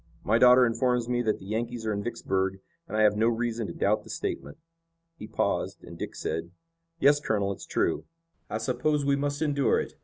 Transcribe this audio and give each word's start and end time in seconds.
My 0.23 0.39
daughter 0.39 0.65
informs 0.65 1.07
me 1.07 1.21
that 1.21 1.37
the 1.37 1.45
Yankees 1.45 1.85
are 1.85 1.93
in 1.93 2.01
Vicksburg, 2.01 2.59
and 2.87 2.97
I 2.97 3.03
have 3.03 3.15
no 3.15 3.27
reason 3.27 3.67
to 3.67 3.73
doubt 3.73 4.03
the 4.03 4.09
statement." 4.09 4.57
He 5.15 5.27
paused, 5.27 5.83
and 5.83 5.95
Dick 5.95 6.15
said: 6.15 6.49
"Yes, 6.99 7.19
Colonel, 7.19 7.51
it's 7.51 7.67
true." 7.67 8.05
"I 8.49 8.57
suppose 8.57 9.05
we 9.05 9.15
must 9.15 9.43
endure 9.43 9.79
it. 9.79 9.93